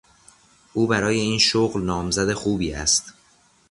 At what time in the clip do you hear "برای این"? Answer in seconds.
0.87-1.39